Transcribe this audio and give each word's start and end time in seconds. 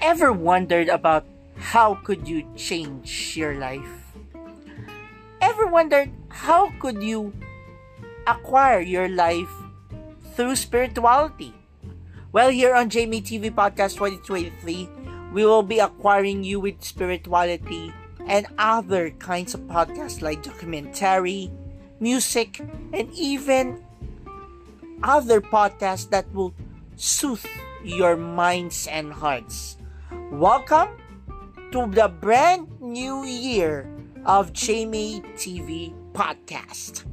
Ever 0.00 0.32
wondered 0.32 0.88
about 0.88 1.26
how 1.58 1.98
could 2.06 2.28
you 2.28 2.46
change 2.54 3.36
your 3.36 3.58
life? 3.58 4.14
Ever 5.42 5.66
wondered 5.66 6.10
how 6.28 6.70
could 6.78 7.02
you 7.02 7.32
acquire 8.26 8.80
your 8.80 9.08
life 9.08 9.50
through 10.34 10.54
spirituality? 10.54 11.52
Well, 12.30 12.50
here 12.50 12.74
on 12.74 12.90
JMAY 12.90 13.26
TV 13.26 13.50
Podcast 13.50 13.98
2023, 13.98 14.88
we 15.32 15.44
will 15.44 15.64
be 15.64 15.80
acquiring 15.80 16.44
you 16.44 16.60
with 16.60 16.84
spirituality 16.84 17.92
and 18.26 18.46
other 18.56 19.10
kinds 19.18 19.54
of 19.54 19.66
podcasts 19.66 20.22
like 20.22 20.44
documentary, 20.44 21.50
music, 21.98 22.60
and 22.92 23.10
even 23.14 23.82
other 25.02 25.40
podcasts 25.40 26.08
that 26.10 26.32
will 26.32 26.54
soothe 26.94 27.44
your 27.82 28.16
minds 28.16 28.86
and 28.86 29.12
hearts. 29.12 29.76
Welcome 30.30 30.90
to 31.72 31.86
the 31.90 32.08
brand 32.20 32.68
new 32.82 33.24
year 33.24 33.88
of 34.26 34.52
JMAY 34.52 35.24
TV 35.40 35.94
podcast. 36.12 37.06